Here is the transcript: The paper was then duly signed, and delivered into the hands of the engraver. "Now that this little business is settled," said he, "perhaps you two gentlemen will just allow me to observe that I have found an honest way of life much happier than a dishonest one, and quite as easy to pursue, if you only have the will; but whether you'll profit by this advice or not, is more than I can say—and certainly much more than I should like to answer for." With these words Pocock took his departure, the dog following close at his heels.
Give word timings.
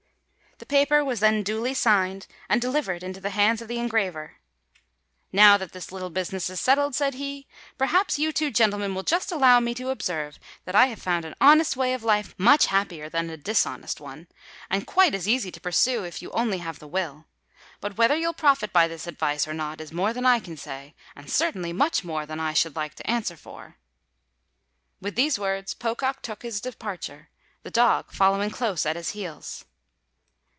The 0.57 0.67
paper 0.77 1.03
was 1.03 1.21
then 1.21 1.41
duly 1.41 1.73
signed, 1.73 2.27
and 2.47 2.61
delivered 2.61 3.01
into 3.01 3.19
the 3.19 3.31
hands 3.31 3.63
of 3.63 3.67
the 3.67 3.79
engraver. 3.79 4.35
"Now 5.33 5.57
that 5.57 5.71
this 5.71 5.91
little 5.91 6.11
business 6.11 6.51
is 6.51 6.61
settled," 6.61 6.93
said 6.93 7.15
he, 7.15 7.47
"perhaps 7.79 8.19
you 8.19 8.31
two 8.31 8.51
gentlemen 8.51 8.93
will 8.93 9.01
just 9.01 9.31
allow 9.31 9.59
me 9.59 9.73
to 9.73 9.89
observe 9.89 10.37
that 10.65 10.75
I 10.75 10.85
have 10.85 11.01
found 11.01 11.25
an 11.25 11.33
honest 11.41 11.75
way 11.75 11.95
of 11.95 12.03
life 12.03 12.35
much 12.37 12.67
happier 12.67 13.09
than 13.09 13.27
a 13.31 13.37
dishonest 13.37 13.99
one, 13.99 14.27
and 14.69 14.85
quite 14.85 15.15
as 15.15 15.27
easy 15.27 15.51
to 15.51 15.59
pursue, 15.59 16.03
if 16.03 16.21
you 16.21 16.29
only 16.29 16.59
have 16.59 16.77
the 16.77 16.87
will; 16.87 17.25
but 17.81 17.97
whether 17.97 18.15
you'll 18.15 18.31
profit 18.31 18.71
by 18.71 18.87
this 18.87 19.07
advice 19.07 19.47
or 19.47 19.55
not, 19.55 19.81
is 19.81 19.91
more 19.91 20.13
than 20.13 20.27
I 20.27 20.39
can 20.39 20.57
say—and 20.57 21.27
certainly 21.31 21.73
much 21.73 22.03
more 22.03 22.27
than 22.27 22.39
I 22.39 22.53
should 22.53 22.75
like 22.75 22.93
to 22.95 23.09
answer 23.09 23.35
for." 23.35 23.77
With 25.01 25.15
these 25.15 25.39
words 25.39 25.73
Pocock 25.73 26.21
took 26.21 26.43
his 26.43 26.61
departure, 26.61 27.29
the 27.63 27.71
dog 27.71 28.11
following 28.11 28.51
close 28.51 28.85
at 28.85 28.95
his 28.95 29.09
heels. 29.09 29.65